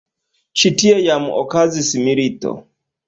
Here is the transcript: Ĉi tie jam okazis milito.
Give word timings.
Ĉi 0.61 0.71
tie 0.81 0.95
jam 1.09 1.29
okazis 1.43 1.93
milito. 2.07 2.55